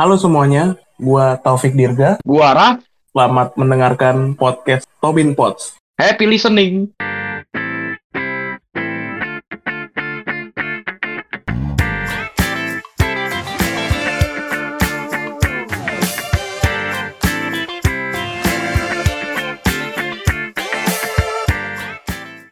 Halo 0.00 0.16
semuanya, 0.16 0.80
gua 0.96 1.36
Taufik 1.36 1.76
Dirga. 1.76 2.16
Gua 2.24 2.56
Raf, 2.56 2.80
Selamat 3.12 3.52
mendengarkan 3.60 4.32
podcast 4.32 4.88
Tobin 4.96 5.36
Pots. 5.36 5.76
happy 6.00 6.24
listening. 6.24 6.88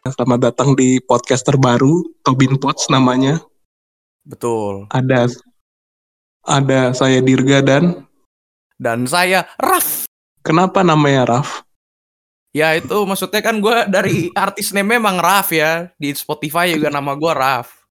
Selamat 0.05 0.53
datang 0.53 0.77
di 0.77 1.01
podcast 1.01 1.41
terbaru 1.49 2.13
Tobin 2.21 2.61
Pots 2.61 2.93
namanya. 2.93 3.41
Betul. 4.21 4.85
Ada 4.93 5.48
ada 6.49 6.91
saya 6.97 7.21
Dirga 7.21 7.61
dan 7.61 8.09
Dan 8.81 9.05
saya 9.05 9.45
Raf. 9.61 10.09
kenapa 10.41 10.81
namanya 10.81 11.37
Raf? 11.37 11.61
Ya 12.49 12.73
itu 12.73 12.95
maksudnya 13.05 13.45
kan 13.45 13.61
gue 13.61 13.77
dari 13.85 14.33
artis 14.33 14.73
name 14.73 14.97
memang 14.97 15.21
Raf 15.21 15.53
ya. 15.53 15.93
Di 16.01 16.09
Spotify 16.17 16.73
juga 16.73 16.89
nama 16.89 17.13
gue 17.13 17.29
Raf. 17.29 17.85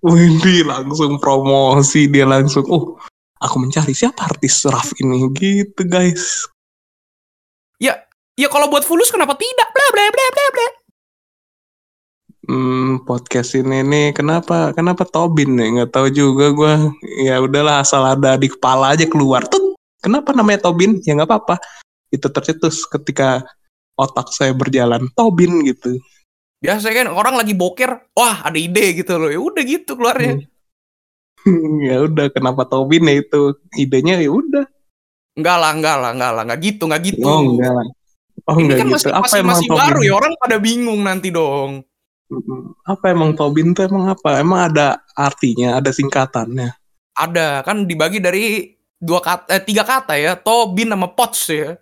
Wih, 0.00 0.64
langsung 0.64 1.20
promosi 1.20 2.08
dia 2.08 2.24
langsung. 2.24 2.64
Oh, 2.72 2.96
aku 3.36 3.56
mencari 3.60 3.92
siapa 3.92 4.24
artis 4.24 4.64
Raf 4.64 4.96
ini 4.96 5.28
gitu 5.36 5.84
guys. 5.84 6.48
Ya 8.38 8.46
kalau 8.46 8.70
buat 8.70 8.86
fulus 8.86 9.10
kenapa 9.10 9.34
tidak? 9.34 9.68
Bla 9.74 9.86
bla 9.90 10.06
bla 10.14 10.26
bla 10.30 10.46
bla. 10.54 10.68
Hmm, 12.48 13.04
podcast 13.04 13.52
ini 13.52 13.84
nih 13.84 14.16
kenapa 14.16 14.72
kenapa 14.72 15.04
Tobin 15.04 15.52
nih? 15.52 15.68
Nggak 15.68 15.90
tahu 15.92 16.08
juga 16.08 16.48
gua. 16.56 16.74
Ya 17.20 17.44
udahlah 17.44 17.84
asal 17.84 18.00
ada 18.00 18.40
di 18.40 18.48
kepala 18.48 18.96
aja 18.96 19.04
keluar. 19.04 19.44
Tuh 19.44 19.76
kenapa 20.00 20.32
namanya 20.32 20.64
Tobin? 20.64 20.96
Ya 21.04 21.12
nggak 21.12 21.28
apa-apa. 21.28 21.60
Itu 22.08 22.32
tercetus 22.32 22.88
ketika 22.88 23.44
otak 24.00 24.32
saya 24.32 24.56
berjalan. 24.56 25.12
Tobin 25.12 25.60
gitu. 25.68 26.00
Biasanya 26.64 27.04
kan 27.04 27.08
orang 27.12 27.34
lagi 27.36 27.52
boker, 27.52 28.08
wah 28.16 28.40
ada 28.40 28.56
ide 28.56 28.96
gitu 28.96 29.20
loh. 29.20 29.28
Ya 29.28 29.44
udah 29.44 29.62
gitu 29.68 29.92
keluarnya. 30.00 30.40
ya 31.92 31.96
udah 32.00 32.32
kenapa 32.32 32.64
Tobin 32.64 33.12
ya 33.12 33.28
itu? 33.28 33.60
Idenya 33.76 34.24
ya 34.24 34.32
udah. 34.32 34.64
Enggak 35.36 35.56
lah, 35.60 35.70
enggak 35.76 35.96
lah, 36.00 36.10
enggak 36.16 36.32
lah, 36.32 36.42
enggak 36.48 36.60
gitu, 36.64 36.82
enggak 36.88 37.02
gitu. 37.12 37.22
oh 37.28 37.40
enggak 37.44 37.72
oh 38.48 38.56
Ini 38.56 38.62
enggak 38.64 38.78
kan 38.80 38.86
gitu. 38.88 38.94
masih, 38.96 39.10
apa 39.12 39.26
masih, 39.28 39.42
masih 39.44 39.68
baru 39.70 40.00
ya 40.00 40.12
orang 40.16 40.32
pada 40.40 40.56
bingung 40.56 41.00
nanti 41.04 41.28
dong. 41.28 41.84
Apa 42.84 43.12
emang 43.16 43.32
Tobin 43.32 43.72
tuh 43.72 43.88
emang 43.88 44.12
apa 44.12 44.40
emang 44.40 44.68
ada 44.68 45.00
artinya 45.16 45.80
ada 45.80 45.88
singkatannya 45.88 46.76
Ada 47.16 47.64
kan 47.64 47.88
dibagi 47.88 48.20
dari 48.22 48.76
dua 48.98 49.18
kata, 49.22 49.46
eh, 49.54 49.62
tiga 49.62 49.82
kata 49.86 50.14
ya, 50.18 50.34
Tobin 50.38 50.90
sama 50.90 51.08
Pots 51.10 51.50
ya. 51.50 51.74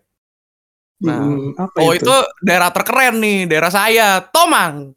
Nah, 1.05 1.20
Hmm, 1.20 1.53
apa 1.61 1.77
Oh 1.84 1.92
itu 1.92 2.08
itu 2.08 2.14
daerah 2.41 2.72
terkeren 2.72 3.20
nih, 3.20 3.44
daerah 3.44 3.69
saya, 3.69 4.20
Tomang. 4.33 4.97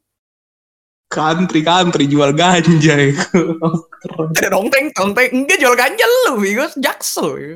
country 1.10 1.66
country 1.66 2.06
jual 2.06 2.32
ganja 2.38 2.94
ya. 2.94 3.18
Keren. 4.06 4.30
Ada 4.38 4.48
dongteng, 4.54 4.94
dongteng. 4.94 5.30
Enggak 5.34 5.58
jual 5.60 5.76
ganja 5.76 6.06
lu, 6.06 6.40
gue 6.40 6.68
jaksel. 6.78 7.30
ya. 7.36 7.56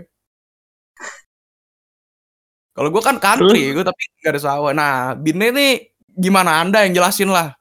Kalau 2.73 2.89
gue 2.89 3.03
kan 3.05 3.21
country, 3.21 3.69
gue 3.71 3.85
tapi 3.85 4.01
gak 4.25 4.33
ada 4.33 4.41
sawah. 4.41 4.73
Nah, 4.73 5.13
Binnya 5.13 5.53
nih 5.53 5.93
gimana 6.09 6.65
anda 6.65 6.81
yang 6.83 6.97
jelasin 6.97 7.29
lah. 7.29 7.53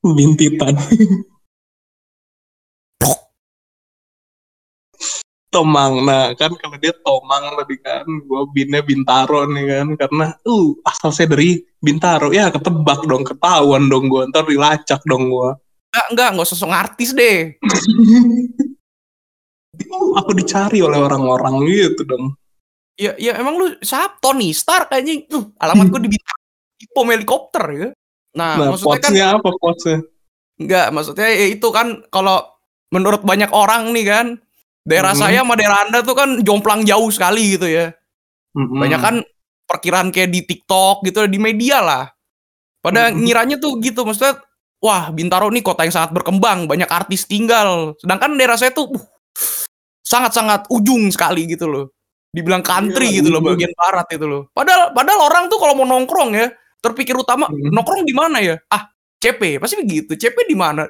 Bintitan. 0.00 0.74
Tomang, 5.50 6.06
nah 6.06 6.30
kan 6.38 6.54
kalau 6.54 6.78
dia 6.78 6.94
Tomang 7.02 7.58
tadi 7.58 7.76
kan, 7.82 8.06
gua 8.22 8.46
binnya 8.46 8.86
Bintaro 8.86 9.50
nih 9.50 9.66
kan, 9.66 9.86
karena 9.98 10.26
uh 10.46 10.66
asal 10.86 11.10
saya 11.10 11.26
dari 11.26 11.58
Bintaro, 11.82 12.30
ya 12.30 12.54
ketebak 12.54 13.02
dong, 13.10 13.26
ketahuan 13.26 13.90
dong 13.90 14.06
gua, 14.06 14.30
ntar 14.30 14.46
dilacak 14.46 15.02
dong 15.10 15.26
gua. 15.26 15.58
Enggak, 15.90 16.06
enggak, 16.14 16.28
enggak 16.30 16.46
usah 16.46 16.58
sok 16.58 16.70
artis 16.70 17.10
deh. 17.10 17.38
Uh, 19.90 20.12
aku 20.18 20.34
dicari 20.36 20.82
oleh 20.82 20.98
orang-orang 20.98 21.64
gitu 21.64 22.02
dong. 22.04 22.34
Ya, 23.00 23.16
ya 23.16 23.38
emang 23.38 23.56
lu 23.56 23.66
siapa? 23.80 24.20
Tony 24.20 24.52
Stark 24.52 24.92
kayaknya. 24.92 25.24
Tuh, 25.30 25.54
alamat 25.56 25.88
gue 25.88 26.00
di 26.04 26.10
bintang. 26.12 26.38
Pom 26.92 27.08
helikopter 27.08 27.64
ya. 27.72 27.88
Nah, 28.30 28.56
Nah, 28.58 28.66
maksudnya 28.74 29.02
kan 29.02 29.42
apa 29.42 29.50
enggak, 30.60 30.86
maksudnya 30.94 31.28
ya 31.28 31.46
itu 31.50 31.68
kan 31.74 32.04
kalau 32.12 32.46
menurut 32.90 33.22
banyak 33.22 33.50
orang 33.50 33.90
nih 33.90 34.06
kan, 34.06 34.26
daerah 34.82 35.14
Mhm. 35.14 35.20
saya 35.20 35.38
sama 35.42 35.54
daerah 35.58 35.86
Anda 35.86 36.00
tuh 36.02 36.14
kan 36.14 36.42
jomplang 36.42 36.86
jauh 36.86 37.10
sekali 37.10 37.58
gitu 37.58 37.66
ya. 37.66 37.94
Mm-mm. 38.50 38.82
banyak 38.82 38.98
kan 38.98 39.14
perkiraan 39.62 40.10
kayak 40.10 40.34
di 40.34 40.42
TikTok 40.42 41.06
gitu 41.06 41.30
di 41.30 41.38
media 41.38 41.78
lah 41.78 42.10
pada 42.82 43.14
Mm-mm. 43.14 43.22
ngiranya 43.22 43.62
tuh 43.62 43.78
gitu 43.78 44.02
maksudnya 44.02 44.42
wah 44.82 45.06
Bintaro 45.14 45.46
nih 45.54 45.62
kota 45.62 45.86
yang 45.86 45.94
sangat 45.94 46.10
berkembang 46.10 46.66
banyak 46.66 46.90
artis 46.90 47.30
tinggal 47.30 47.94
sedangkan 48.02 48.34
daerah 48.34 48.58
saya 48.58 48.74
tuh 48.74 48.90
uh, 48.90 49.06
sangat-sangat 50.02 50.66
ujung 50.66 51.14
sekali 51.14 51.46
gitu 51.46 51.70
loh 51.70 51.94
dibilang 52.34 52.58
country 52.66 53.06
Iya, 53.14 53.22
gitu 53.22 53.30
loh 53.30 53.38
bagian 53.38 53.70
barat 53.78 54.06
itu 54.10 54.26
loh 54.26 54.50
padahal 54.50 54.90
padahal 54.98 55.20
orang 55.30 55.46
tuh 55.46 55.58
kalau 55.62 55.78
mau 55.78 55.86
nongkrong 55.86 56.34
ya 56.34 56.50
terpikir 56.80 57.14
utama 57.14 57.46
Mm. 57.46 57.70
nongkrong 57.70 58.02
di 58.02 58.12
mana 58.12 58.40
ya 58.40 58.56
ah 58.66 58.88
CP 59.20 59.56
pasti 59.56 59.76
begitu 59.78 60.12
CP 60.14 60.36
di 60.44 60.56
mana 60.56 60.88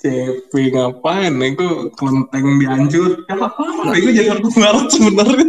CP 0.00 0.52
ngapain? 0.72 1.28
Itu 1.44 1.92
kelenteng 1.92 2.56
dihancur. 2.56 3.20
Ya 3.28 3.36
apa? 3.36 3.60
Itu 3.92 4.08
Jakarta 4.10 4.48
Barat 4.50 4.86
sebenarnya. 4.88 5.46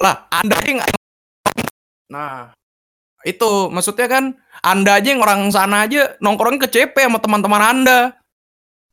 lah 0.00 0.16
anda 0.32 0.56
yang 0.64 0.80
nah 2.08 2.56
itu 3.20 3.68
maksudnya 3.68 4.08
kan 4.08 4.24
anda 4.58 4.96
aja 4.96 5.12
yang 5.12 5.20
orang 5.20 5.52
sana 5.52 5.84
aja 5.84 6.16
nongkrong 6.18 6.56
ke 6.56 6.66
CP 6.66 6.96
sama 6.96 7.20
teman-teman 7.20 7.60
anda 7.60 8.16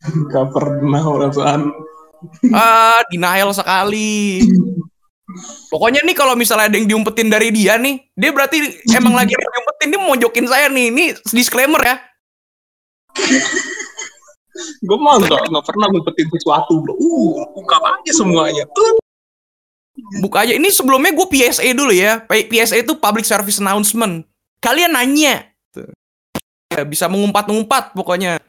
Gak 0.04 0.52
pernah 0.52 1.02
perasaan. 1.02 1.72
ah 2.52 3.00
denial 3.08 3.56
sekali 3.56 4.44
pokoknya 5.68 6.08
nih 6.08 6.16
kalau 6.16 6.40
misalnya 6.40 6.72
ada 6.72 6.78
yang 6.80 6.88
diumpetin 6.88 7.28
dari 7.28 7.52
dia 7.52 7.76
nih 7.76 8.00
dia 8.16 8.32
berarti 8.32 8.64
emang 8.96 9.12
lagi 9.12 9.36
diumpetin 9.36 9.88
dia 9.92 10.00
mau 10.00 10.16
mojokin 10.16 10.48
saya 10.48 10.68
nih. 10.72 10.86
Ini 10.92 11.04
disclaimer 11.36 11.82
ya. 11.84 11.96
Gue 14.82 14.98
mah 14.98 15.22
gak, 15.22 15.54
gak 15.54 15.66
pernah 15.66 15.88
ngumpetin 15.94 16.28
sesuatu 16.34 16.82
bro. 16.82 16.94
Uh, 16.98 17.46
ungkap 17.60 17.82
aja 17.84 18.12
semuanya. 18.14 18.66
Buka 20.22 20.46
aja. 20.46 20.54
Ini 20.58 20.70
sebelumnya 20.74 21.14
gue 21.14 21.28
PSA 21.30 21.68
dulu 21.78 21.94
ya. 21.94 22.26
PSA 22.26 22.82
itu 22.82 22.98
public 22.98 23.26
service 23.26 23.62
announcement. 23.62 24.26
Kalian 24.62 24.98
nanya. 24.98 25.54
Ya, 26.74 26.84
bisa 26.84 27.10
mengumpat-ngumpat 27.10 27.96
pokoknya 27.96 28.42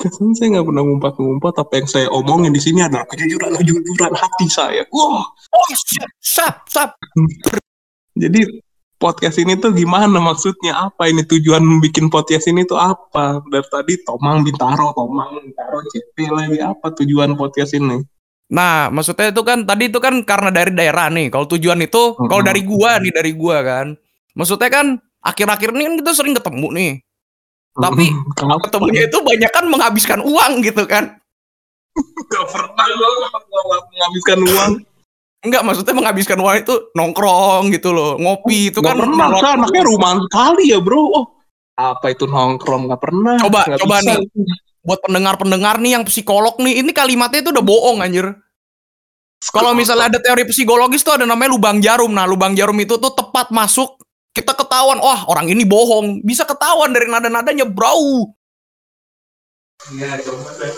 Kesan 0.00 0.34
saya 0.34 0.60
gak 0.60 0.66
pernah 0.66 0.82
ngumpat-ngumpat. 0.82 1.54
Apa 1.60 1.72
yang 1.78 1.88
saya 1.88 2.06
omongin 2.10 2.50
di 2.50 2.62
sini 2.62 2.82
adalah 2.82 3.06
kejujuran-kejujuran 3.10 4.12
hati 4.14 4.46
saya. 4.50 4.82
Wah, 4.90 5.24
oh 5.28 5.68
sap 5.74 6.10
sap 6.20 6.54
sap 6.66 6.90
jadi 8.14 8.46
podcast 8.98 9.42
ini 9.42 9.58
tuh 9.58 9.74
gimana 9.74 10.22
maksudnya? 10.22 10.86
Apa 10.88 11.10
ini 11.10 11.26
tujuan 11.26 11.60
bikin 11.82 12.06
podcast 12.08 12.46
ini 12.46 12.62
tuh 12.62 12.78
apa? 12.78 13.42
Dari 13.50 13.66
tadi 13.66 13.94
Tomang 14.06 14.46
Bintaro, 14.46 14.94
Tomang 14.94 15.42
Bintaro, 15.42 15.82
CP 15.90 16.30
lagi. 16.30 16.58
Apa 16.62 16.94
tujuan 17.02 17.34
podcast 17.34 17.74
ini? 17.74 17.98
Nah, 18.54 18.88
maksudnya 18.94 19.34
itu 19.34 19.42
kan 19.42 19.66
tadi 19.66 19.90
itu 19.90 19.98
kan 19.98 20.22
karena 20.22 20.54
dari 20.54 20.70
daerah 20.70 21.10
nih. 21.10 21.26
Kalau 21.28 21.50
tujuan 21.50 21.82
itu, 21.82 22.14
kalau 22.14 22.42
dari 22.44 22.62
gua 22.62 23.02
nih 23.02 23.12
dari 23.12 23.32
gua 23.34 23.66
kan. 23.66 23.86
Maksudnya 24.38 24.70
kan 24.70 24.86
akhir-akhir 25.26 25.68
ini 25.74 25.82
kan 25.84 25.94
kita 26.00 26.12
sering 26.14 26.34
ketemu 26.38 26.68
nih. 26.70 26.92
Tapi 27.74 28.04
kenapa? 28.38 28.70
Ketemunya 28.70 29.10
itu 29.10 29.18
banyak 29.18 29.50
kan 29.50 29.64
menghabiskan 29.66 30.20
uang 30.22 30.52
gitu 30.62 30.84
kan. 30.86 31.18
Gak 32.26 32.46
pernah 32.50 32.86
gue 32.90 33.10
menghabiskan 33.94 34.38
uang. 34.42 34.72
Enggak, 35.44 35.62
maksudnya 35.62 35.94
menghabiskan 35.94 36.38
uang 36.40 36.56
itu 36.64 36.74
nongkrong 36.96 37.68
gitu 37.70 37.92
loh, 37.92 38.16
ngopi 38.16 38.72
itu 38.72 38.80
Gak 38.80 38.96
kan 38.96 38.96
pernah, 38.96 39.28
saya 39.36 39.60
anaknya 39.60 39.82
rumahan 39.84 40.18
sekali 40.24 40.72
ya 40.72 40.80
bro. 40.80 41.04
Oh, 41.12 41.26
apa 41.76 42.16
itu 42.16 42.24
nongkrong? 42.24 42.88
Gak 42.88 43.02
pernah. 43.04 43.36
Coba, 43.38 43.60
Nggak 43.68 43.80
coba 43.84 43.96
bisa. 44.00 44.10
nih. 44.16 44.26
buat 44.84 45.00
pendengar-pendengar 45.00 45.80
nih 45.80 45.96
yang 45.96 46.04
psikolog 46.04 46.60
nih, 46.60 46.84
ini 46.84 46.92
kalimatnya 46.92 47.40
itu 47.40 47.50
udah 47.52 47.64
bohong 47.64 48.04
anjir. 48.04 48.36
Kalau 49.52 49.76
misalnya 49.76 50.12
ada 50.12 50.20
teori 50.20 50.44
psikologis 50.48 51.04
tuh 51.04 51.20
ada 51.20 51.24
namanya 51.28 51.52
lubang 51.52 51.80
jarum. 51.80 52.12
Nah, 52.12 52.24
lubang 52.24 52.56
jarum 52.56 52.76
itu 52.80 52.96
tuh 52.96 53.12
tepat 53.12 53.52
masuk 53.52 54.00
kita 54.34 54.52
ketahuan, 54.52 54.98
wah 54.98 55.24
orang 55.30 55.46
ini 55.46 55.62
bohong. 55.62 56.20
Bisa 56.26 56.42
ketahuan 56.42 56.90
dari 56.90 57.06
nada-nadanya, 57.06 57.64
bro. 57.70 58.26
Iya, 59.94 60.18
coba 60.26 60.50
deh. 60.58 60.74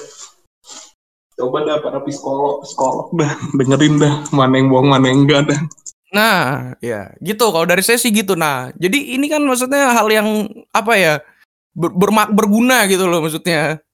Coba 1.37 1.58
dah 1.69 1.76
para 1.85 2.00
psikolog, 2.05 2.64
psikolog 2.64 3.12
dah 3.12 3.32
dengerin 3.56 4.00
dah 4.00 4.14
mana 4.32 4.56
yang 4.56 4.69
bohong 4.73 4.88
mana 4.88 5.05
yang 5.12 5.25
enggak 5.25 5.53
dah. 5.53 5.61
Nah, 6.12 6.73
ya 6.81 7.12
gitu. 7.20 7.53
Kalau 7.53 7.69
dari 7.69 7.85
saya 7.85 8.00
sih 8.00 8.08
gitu. 8.08 8.32
Nah, 8.32 8.73
jadi 8.76 9.17
ini 9.17 9.29
kan 9.29 9.44
maksudnya 9.44 9.93
hal 9.93 10.08
yang 10.08 10.49
apa 10.73 10.93
ya 10.97 11.14
ber- 11.76 11.93
berguna 12.32 12.88
gitu 12.88 13.05
loh 13.05 13.20
maksudnya. 13.20 13.85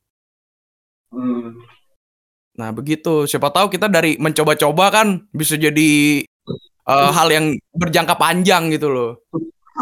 Hmm. 1.11 1.59
Nah, 2.55 2.70
begitu. 2.70 3.26
Siapa 3.26 3.50
tahu 3.50 3.75
kita 3.75 3.91
dari 3.91 4.14
mencoba-coba 4.23 5.03
kan 5.03 5.26
bisa 5.35 5.59
jadi 5.59 6.23
uh, 6.87 7.11
hal 7.11 7.26
yang 7.26 7.47
berjangka 7.75 8.14
panjang 8.14 8.70
gitu 8.70 8.87
loh. 8.87 9.11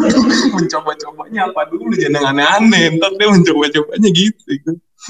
mencoba-cobanya 0.56 1.40
apa 1.50 1.60
dulu 1.68 1.92
jangan 1.96 2.34
aneh-aneh 2.34 2.96
ntar 2.98 3.12
dia 3.16 3.28
mencoba-cobanya 3.28 4.08
gitu 4.10 4.52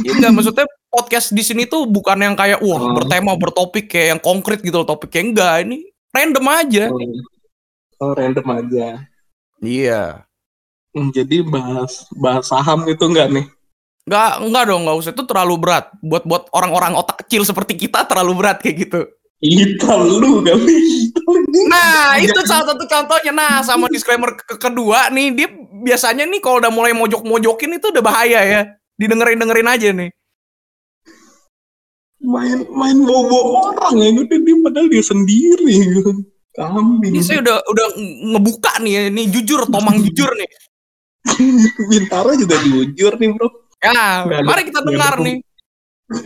Iya 0.06 0.22
enggak 0.22 0.32
maksudnya 0.38 0.66
podcast 0.86 1.34
di 1.34 1.42
sini 1.42 1.66
tuh 1.66 1.82
bukan 1.82 2.14
yang 2.22 2.38
kayak 2.38 2.62
wah 2.62 2.78
oh. 2.78 2.94
bertema 2.94 3.34
bertopik 3.34 3.90
kayak 3.90 4.08
yang 4.14 4.20
konkret 4.22 4.62
gitu 4.62 4.78
loh 4.78 4.86
topiknya 4.86 5.22
enggak 5.34 5.56
ini 5.66 5.78
random 6.14 6.46
aja. 6.46 6.84
Oh, 6.90 8.06
oh 8.06 8.12
random 8.14 8.46
aja. 8.54 8.86
Iya. 9.58 10.26
Hmm, 10.90 11.14
jadi 11.14 11.46
bahas 11.46 12.06
bahas 12.18 12.50
saham 12.50 12.86
itu 12.90 13.02
enggak 13.06 13.30
nih? 13.30 13.46
Enggak, 14.06 14.32
enggak 14.42 14.64
dong, 14.66 14.80
enggak 14.86 14.98
usah. 14.98 15.12
Itu 15.14 15.24
terlalu 15.26 15.54
berat. 15.58 15.86
Buat 16.02 16.24
buat 16.26 16.42
orang-orang 16.50 16.98
otak 16.98 17.26
kecil 17.26 17.46
seperti 17.46 17.78
kita 17.78 18.06
terlalu 18.06 18.42
berat 18.42 18.58
kayak 18.58 18.76
gitu. 18.86 19.00
Kita 19.40 19.96
lu 20.04 20.44
kali. 20.44 21.08
Nah, 21.64 22.20
itu 22.20 22.36
salah 22.44 22.76
satu 22.76 22.84
contohnya. 22.84 23.32
Nah, 23.32 23.64
sama 23.64 23.88
disclaimer 23.88 24.36
ke 24.36 24.60
kedua 24.60 25.08
nih, 25.08 25.32
dia 25.32 25.48
biasanya 25.80 26.28
nih 26.28 26.44
kalau 26.44 26.60
udah 26.60 26.68
mulai 26.68 26.92
mojok-mojokin 26.92 27.80
itu 27.80 27.88
udah 27.88 28.04
bahaya 28.04 28.40
ya. 28.44 28.60
Didengerin-dengerin 29.00 29.68
aja 29.72 29.88
nih. 29.96 30.10
Main 32.20 32.68
main 32.68 33.00
bobo 33.00 33.64
orang 33.64 33.96
ya, 33.96 34.12
udah 34.12 34.38
dia 34.44 34.56
padahal 34.60 34.86
dia 34.92 35.04
sendiri. 35.08 35.76
Kambing. 36.52 37.16
Ini 37.16 37.24
saya 37.24 37.40
udah 37.40 37.56
udah 37.64 37.86
ngebuka 38.36 38.76
nih 38.84 38.92
ya, 38.92 39.02
ini 39.08 39.22
jujur, 39.32 39.64
tomang 39.72 39.96
jujur 40.04 40.28
nih. 40.36 40.48
Bintaro 41.88 42.36
juga 42.36 42.60
jujur 42.60 43.16
nih, 43.16 43.28
Bro. 43.32 43.48
Ya, 43.80 44.28
mari 44.44 44.68
kita 44.68 44.84
dengar 44.84 45.16
nih. 45.24 45.40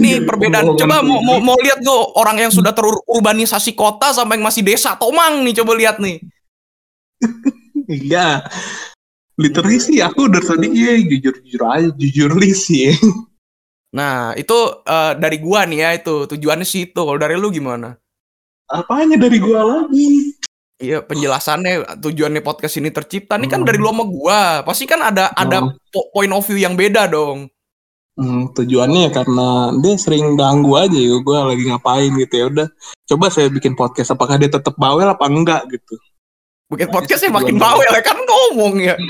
Nih 0.01 0.25
perbedaan. 0.25 0.73
Coba 0.81 1.05
mau 1.05 1.21
mau, 1.21 1.39
mau 1.45 1.57
lihat 1.61 1.85
tuh 1.85 2.17
orang 2.17 2.49
yang 2.49 2.53
sudah 2.53 2.73
terurbanisasi 2.73 3.77
kota 3.77 4.17
sampai 4.17 4.41
yang 4.41 4.49
masih 4.49 4.65
desa 4.65 4.97
Tomang 4.97 5.45
nih 5.45 5.55
coba 5.61 5.73
lihat 5.77 6.01
nih. 6.01 6.21
Iya. 7.85 8.41
Literally 9.37 9.77
sih 9.77 10.01
aku 10.01 10.33
udah 10.33 10.41
tadi 10.41 10.73
ya 10.73 10.97
jujur 11.05 11.37
jujur 11.45 11.63
aja 11.69 11.93
jujur 12.01 12.33
sih. 12.57 12.97
Nah 13.93 14.33
itu 14.41 14.57
uh, 14.89 15.13
dari 15.21 15.37
gua 15.37 15.69
nih 15.69 15.79
ya 15.85 15.91
itu 16.01 16.25
tujuannya 16.25 16.65
sih 16.65 16.89
itu. 16.89 16.97
Kalau 16.97 17.21
dari 17.21 17.37
lu 17.37 17.53
gimana? 17.53 17.93
Apanya 18.73 19.21
dari 19.21 19.37
gua 19.37 19.69
lagi? 19.69 20.33
Iya 20.81 21.05
penjelasannya 21.05 22.01
tujuannya 22.01 22.41
podcast 22.41 22.81
ini 22.81 22.89
tercipta 22.89 23.37
ini 23.37 23.53
kan 23.53 23.69
dari 23.69 23.77
lu 23.77 23.93
sama 23.93 24.05
gua 24.09 24.41
pasti 24.65 24.89
kan 24.89 25.05
ada 25.13 25.29
oh. 25.31 25.43
ada 25.45 25.57
point 26.17 26.33
of 26.33 26.41
view 26.49 26.57
yang 26.57 26.73
beda 26.73 27.05
dong. 27.13 27.53
Hmm, 28.15 28.55
tujuannya 28.55 29.11
ya 29.11 29.11
karena 29.11 29.75
dia 29.83 29.99
sering 29.99 30.39
ganggu 30.39 30.79
aja 30.79 30.95
ya 30.95 31.19
gue 31.19 31.39
lagi 31.51 31.65
ngapain 31.67 32.15
gitu 32.15 32.35
ya 32.39 32.45
udah. 32.47 32.69
Coba 33.11 33.27
saya 33.27 33.51
bikin 33.51 33.75
podcast 33.75 34.15
apakah 34.15 34.39
dia 34.39 34.47
tetap 34.47 34.79
bawel 34.79 35.11
apa 35.11 35.27
enggak 35.27 35.67
gitu. 35.67 35.99
Bikin 36.71 36.95
podcast 36.95 37.27
ya 37.27 37.31
makin 37.35 37.59
bawel 37.59 37.91
ya 37.91 38.03
kan 38.03 38.19
ngomong 38.19 38.79
ya. 38.83 38.95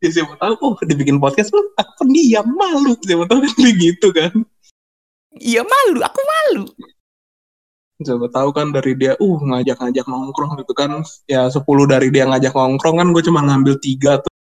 Ya 0.00 0.08
siapa 0.08 0.32
tahu 0.40 0.56
oh 0.64 0.80
dibikin 0.80 1.20
podcast 1.20 1.52
lu 1.52 1.60
aku 1.76 1.92
pendiam 2.00 2.48
malu. 2.56 2.96
Siapa 3.04 3.28
tahu 3.28 3.44
kan 3.44 3.52
gitu 3.84 4.08
kan. 4.16 4.32
Iya 5.36 5.60
malu 5.60 6.00
aku 6.00 6.20
malu. 6.24 6.64
Coba 8.00 8.26
tahu 8.32 8.48
kan 8.56 8.72
dari 8.72 8.96
dia 8.96 9.12
uh 9.20 9.38
ngajak-ngajak 9.44 10.08
nongkrong 10.08 10.56
gitu 10.56 10.72
kan. 10.72 11.04
Ya 11.28 11.52
10 11.52 11.60
dari 11.84 12.08
dia 12.08 12.24
ngajak 12.24 12.48
nongkrong 12.48 12.96
kan 12.96 13.12
gue 13.12 13.22
cuma 13.28 13.44
ngambil 13.44 13.76
tiga 13.76 14.24
tuh. 14.24 14.32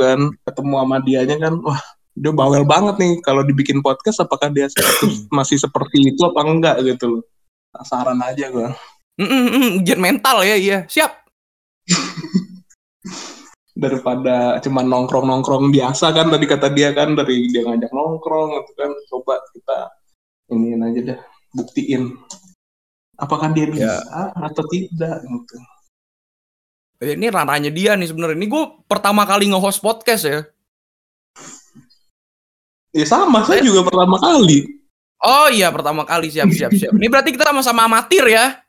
Kan 0.00 0.32
ketemu 0.48 0.74
sama 0.80 0.96
dianya 1.04 1.36
kan 1.36 1.54
wah 1.60 1.82
dia 2.18 2.32
bawel 2.34 2.66
banget 2.66 2.98
nih 2.98 3.12
kalau 3.22 3.46
dibikin 3.46 3.78
podcast 3.78 4.26
apakah 4.26 4.50
dia 4.50 4.66
masih 5.38 5.54
seperti 5.54 6.10
itu 6.10 6.20
apa 6.26 6.40
enggak 6.42 6.76
gitu 6.82 7.18
loh. 7.18 7.24
Saran 7.86 8.18
aja 8.24 8.50
gue 8.50 8.68
mm 9.18 9.28
-mm, 9.28 9.68
ujian 9.82 10.00
mental 10.00 10.42
ya 10.42 10.56
iya. 10.58 10.78
Siap. 10.86 11.12
Daripada 13.82 14.58
cuma 14.58 14.82
nongkrong 14.82 15.26
nongkrong 15.30 15.70
biasa 15.70 16.10
kan 16.10 16.34
tadi 16.34 16.46
kata 16.50 16.74
dia 16.74 16.90
kan 16.90 17.14
dari 17.14 17.46
dia 17.46 17.62
ngajak 17.62 17.94
nongkrong 17.94 18.50
itu 18.58 18.72
kan 18.74 18.90
coba 19.06 19.38
kita 19.54 19.78
ini 20.50 20.74
aja 20.74 21.00
deh 21.14 21.20
buktiin. 21.54 22.18
Apakah 23.18 23.54
dia 23.54 23.66
ya. 23.66 23.70
bisa 23.70 23.94
ya. 24.02 24.24
atau 24.34 24.64
tidak 24.66 25.22
gitu. 25.22 25.56
Ini 26.98 27.30
ranahnya 27.30 27.70
dia 27.70 27.94
nih 27.94 28.10
sebenarnya. 28.10 28.34
Ini 28.34 28.48
gue 28.50 28.64
pertama 28.90 29.22
kali 29.22 29.46
nge-host 29.54 29.78
podcast 29.78 30.26
ya 30.26 30.42
Ya 32.96 33.04
sama, 33.04 33.44
saya 33.44 33.60
juga 33.60 33.84
pertama 33.84 34.16
kali. 34.16 34.78
Oh 35.18 35.50
iya, 35.50 35.68
pertama 35.74 36.06
kali 36.06 36.30
siap 36.30 36.48
siap 36.54 36.72
siap. 36.72 36.94
Ini 36.94 37.06
berarti 37.10 37.34
kita 37.34 37.50
sama-sama 37.50 37.90
amatir 37.90 38.24
ya? 38.30 38.62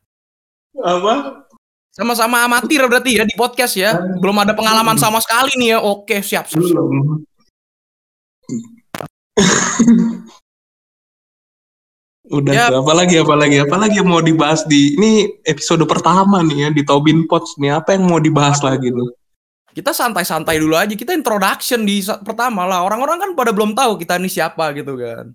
Apa? 0.81 1.45
Sama-sama 1.94 2.42
amatir 2.45 2.81
berarti 2.89 3.21
ya 3.21 3.24
di 3.25 3.36
podcast 3.38 3.77
ya. 3.77 4.01
Belum 4.18 4.36
ada 4.42 4.57
pengalaman 4.57 4.98
sama 4.98 5.21
sekali 5.21 5.54
nih 5.62 5.77
ya. 5.77 5.80
Oke, 5.86 6.25
siap 6.25 6.50
siap. 6.50 6.63
siap. 6.63 6.86
Udah, 12.30 12.54
ya. 12.54 12.69
apa 12.69 12.94
lagi, 12.94 13.18
apa 13.18 13.33
lagi, 13.33 13.57
apa 13.57 13.74
lagi 13.74 13.98
yang 13.98 14.06
mau 14.06 14.22
dibahas 14.22 14.62
di 14.69 14.94
ini 14.94 15.25
episode 15.50 15.81
pertama 15.89 16.45
nih 16.45 16.69
ya 16.69 16.69
di 16.69 16.86
Tobin 16.86 17.25
Pots 17.25 17.57
nih. 17.57 17.74
Apa 17.81 17.98
yang 17.98 18.06
mau 18.06 18.22
dibahas 18.22 18.62
lagi 18.62 18.94
nih? 18.94 19.10
Kita 19.79 19.95
santai-santai 19.95 20.59
dulu 20.59 20.75
aja 20.75 20.91
kita 20.91 21.15
introduction 21.15 21.87
di 21.87 22.03
pertama 22.27 22.67
lah. 22.67 22.83
Orang-orang 22.83 23.15
kan 23.15 23.29
pada 23.31 23.55
belum 23.55 23.71
tahu 23.71 23.95
kita 23.95 24.19
ini 24.19 24.27
siapa 24.27 24.75
gitu 24.75 24.99
kan. 24.99 25.31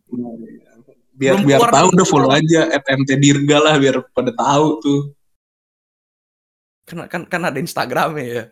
Biar 1.16 1.40
belum 1.40 1.48
biar 1.48 1.60
tahu 1.72 1.88
udah 1.96 2.06
follow 2.06 2.28
aja 2.28 2.68
FMT 2.84 3.10
Dirga 3.16 3.58
lah 3.64 3.74
biar 3.80 4.04
pada 4.12 4.36
tahu 4.36 4.66
tuh. 4.84 5.00
Kan 6.84 7.08
kan, 7.08 7.22
kan 7.24 7.40
ada 7.48 7.56
Instagramnya 7.56 8.24
ya. 8.28 8.44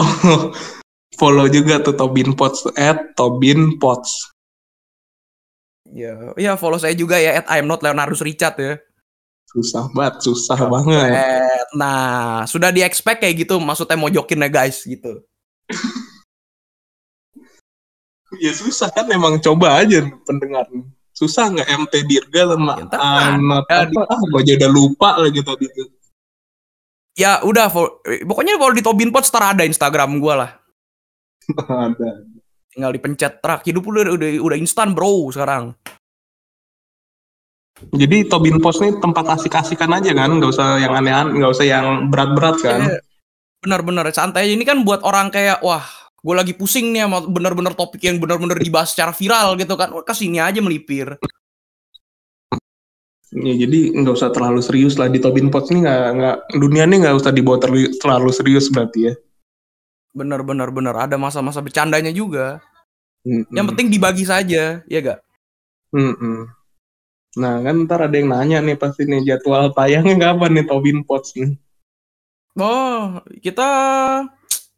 Oh 0.00 0.48
follow 1.20 1.48
juga 1.48 1.80
tuh 1.80 1.96
Tobin 1.96 2.36
Pots 2.36 2.68
at 2.76 3.16
Tobin 3.16 3.80
Pots 3.80 4.32
ya 5.90 6.36
ya 6.36 6.54
follow 6.60 6.76
saya 6.76 6.92
juga 6.92 7.16
ya 7.16 7.40
at 7.40 7.46
I'm 7.48 7.66
not 7.66 7.80
Leonardus 7.80 8.20
Richard 8.20 8.56
ya 8.60 8.76
susah 9.56 9.88
banget 9.96 10.14
susah 10.20 10.58
oh, 10.60 10.68
banget 10.68 11.16
nah 11.72 12.44
sudah 12.44 12.68
di 12.68 12.84
expect 12.84 13.24
kayak 13.24 13.48
gitu 13.48 13.56
maksudnya 13.56 13.96
mau 13.96 14.12
jokin 14.12 14.44
ya 14.44 14.48
guys 14.52 14.84
gitu. 14.84 15.24
Ya 18.36 18.52
susah 18.52 18.92
kan 18.92 19.06
emang 19.08 19.40
coba 19.40 19.80
aja 19.80 20.04
pendengar. 20.26 20.66
Susah 21.16 21.48
nggak 21.48 21.68
MT 21.86 21.94
Dirga 22.04 22.52
sama 22.52 22.74
ya, 22.76 23.32
anak 23.32 23.64
ya, 23.72 23.88
apa? 23.88 24.00
ah 24.04 24.20
gue 24.20 24.54
udah 24.60 24.70
lupa 24.70 25.10
lagi 25.16 25.40
tadi 25.40 25.66
tuh. 25.72 25.88
Ya 27.16 27.40
udah 27.40 27.72
pokoknya 28.28 28.60
kalau 28.60 28.76
di 28.76 28.84
Tobin 28.84 29.08
Pot 29.08 29.24
star 29.24 29.56
ada 29.56 29.64
Instagram 29.64 30.20
gue 30.20 30.34
lah. 30.36 30.50
Ada. 31.86 32.26
Tinggal 32.74 32.92
dipencet 32.92 33.40
terak 33.40 33.64
hidup 33.64 33.86
udah 33.88 34.12
udah 34.12 34.28
udah 34.42 34.56
instan 34.60 34.92
bro 34.92 35.32
sekarang 35.32 35.72
jadi 37.76 38.24
Tobin 38.24 38.56
Post 38.56 38.80
nih 38.80 38.96
tempat 39.04 39.36
asik-asikan 39.36 39.92
aja 39.92 40.16
kan, 40.16 40.32
nggak 40.40 40.48
usah 40.48 40.80
yang 40.80 40.96
aneh-aneh, 40.96 41.36
nggak 41.36 41.52
usah 41.52 41.66
yang 41.68 42.08
berat-berat 42.08 42.56
kan. 42.64 42.80
Iya, 42.80 42.98
bener-bener 43.60 44.08
santai. 44.16 44.56
Ini 44.56 44.64
kan 44.64 44.80
buat 44.80 45.04
orang 45.04 45.28
kayak 45.28 45.60
wah, 45.60 45.84
gue 46.16 46.34
lagi 46.34 46.56
pusing 46.56 46.96
nih 46.96 47.04
sama 47.04 47.20
bener-bener 47.28 47.76
topik 47.76 48.00
yang 48.00 48.16
bener-bener 48.16 48.56
dibahas 48.56 48.96
secara 48.96 49.12
viral 49.12 49.60
gitu 49.60 49.76
kan. 49.76 49.92
Ke 49.92 50.16
sini 50.16 50.40
aja 50.40 50.64
melipir. 50.64 51.20
Ya, 53.36 53.52
jadi 53.52 53.92
nggak 53.92 54.14
usah 54.16 54.32
terlalu 54.32 54.64
serius 54.64 54.96
lah 54.96 55.12
di 55.12 55.20
Tobin 55.20 55.52
Pots 55.52 55.68
nih 55.68 55.84
nggak 55.84 56.04
nggak 56.16 56.36
dunia 56.56 56.88
nih 56.88 56.98
nggak 57.04 57.16
usah 57.20 57.32
dibawa 57.34 57.60
terlalu 57.60 58.30
serius 58.32 58.72
berarti 58.72 59.12
ya. 59.12 59.14
Bener 60.16 60.40
bener 60.40 60.72
bener 60.72 60.96
ada 60.96 61.20
masa-masa 61.20 61.60
bercandanya 61.60 62.08
juga. 62.08 62.64
Mm 63.28 63.44
-mm. 63.44 63.52
Yang 63.52 63.66
penting 63.74 63.88
dibagi 63.92 64.24
saja, 64.24 64.80
ya 64.80 64.98
gak? 65.04 65.20
Mm 65.92 66.14
-mm. 66.16 66.55
Nah 67.36 67.60
kan 67.60 67.84
ntar 67.84 68.08
ada 68.08 68.16
yang 68.16 68.32
nanya 68.32 68.64
nih 68.64 68.80
pasti 68.80 69.04
nih 69.04 69.20
jadwal 69.28 69.68
tayangnya 69.76 70.16
kapan 70.32 70.56
nih 70.56 70.64
Tobin 70.64 71.04
Pots 71.04 71.36
nih. 71.36 71.52
Oh, 72.56 73.20
kita 73.44 73.68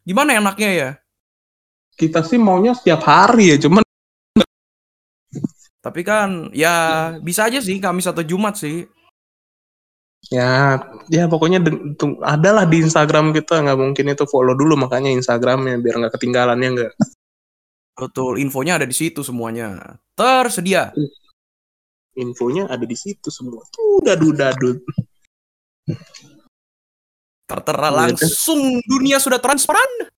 gimana 0.02 0.34
enaknya 0.34 0.70
ya? 0.74 0.90
Kita 1.94 2.26
sih 2.26 2.38
maunya 2.38 2.74
setiap 2.74 3.06
hari 3.06 3.54
ya, 3.54 3.56
cuman 3.62 3.86
tapi 5.78 6.02
kan 6.02 6.50
ya 6.50 7.16
bisa 7.22 7.46
aja 7.46 7.62
sih 7.62 7.78
Kamis 7.78 8.10
atau 8.10 8.26
Jumat 8.26 8.58
sih. 8.58 8.90
Ya, 10.28 10.82
ya 11.06 11.30
pokoknya 11.30 11.62
adalah 12.26 12.66
di 12.66 12.82
Instagram 12.82 13.30
kita 13.30 13.62
nggak 13.62 13.78
mungkin 13.78 14.10
itu 14.10 14.26
follow 14.26 14.58
dulu 14.58 14.74
makanya 14.74 15.14
Instagramnya 15.14 15.78
biar 15.78 16.02
nggak 16.02 16.14
ketinggalan 16.18 16.58
ya 16.58 16.68
nggak. 16.74 16.92
Betul, 17.94 18.42
infonya 18.42 18.82
ada 18.82 18.86
di 18.90 18.92
situ 18.92 19.22
semuanya. 19.22 19.98
Tersedia 20.18 20.90
infonya 22.18 22.66
ada 22.66 22.82
di 22.82 22.98
situ 22.98 23.30
semua. 23.30 23.62
Tuh 23.70 24.02
dadu 24.02 24.34
dadu. 24.34 24.82
Tertera 27.48 27.88
iya, 27.88 27.96
langsung 28.04 28.60
dunia 28.84 29.16
sudah 29.16 29.40
transparan. 29.40 30.10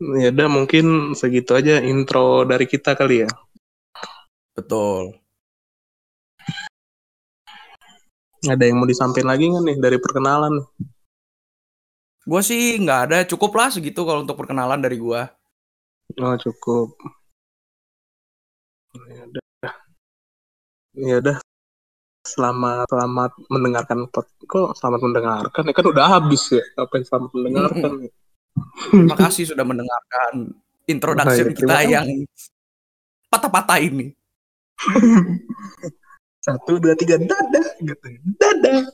Ya 0.00 0.32
udah 0.32 0.48
mungkin 0.48 1.12
segitu 1.12 1.52
aja 1.52 1.84
intro 1.84 2.48
dari 2.48 2.64
kita 2.64 2.96
kali 2.96 3.28
ya. 3.28 3.30
Betul. 4.56 5.20
Ada 8.40 8.64
yang 8.64 8.80
mau 8.80 8.88
disampaikan 8.88 9.28
lagi 9.28 9.52
nggak 9.52 9.64
nih 9.68 9.76
dari 9.76 9.98
perkenalan? 10.00 10.64
Gue 12.24 12.40
sih 12.40 12.80
nggak 12.80 13.00
ada, 13.04 13.18
cukup 13.28 13.52
lah 13.52 13.68
segitu 13.68 14.00
kalau 14.08 14.24
untuk 14.24 14.40
perkenalan 14.40 14.80
dari 14.80 14.96
gue. 14.96 15.22
Oh 16.24 16.36
cukup. 16.40 16.96
Ya 19.12 19.28
udah. 19.28 19.39
Ya 20.96 21.22
udah. 21.22 21.38
Selamat 22.20 22.84
selamat 22.92 23.30
mendengarkan 23.48 23.98
pod- 24.12 24.28
kok 24.44 24.76
selamat 24.76 25.00
mendengarkan 25.08 25.62
ya 25.64 25.72
kan 25.72 25.86
udah 25.88 26.04
habis 26.20 26.52
ya 26.52 26.60
apa 26.76 26.92
yang 27.00 27.06
selamat 27.08 27.30
mendengarkan 27.32 27.90
ya? 28.04 28.10
Terima 28.92 29.16
kasih 29.16 29.44
sudah 29.48 29.64
mendengarkan 29.64 30.32
introduction 30.84 31.46
Oh, 31.48 31.48
iya, 31.48 31.56
kita 31.56 31.76
yang 31.88 32.08
patah-patah 33.32 33.78
ini. 33.80 34.12
satu 36.44 36.80
dua 36.80 36.96
tiga 36.96 37.20
dadah 37.20 37.68
gitu 37.84 38.08
dadah 38.40 38.88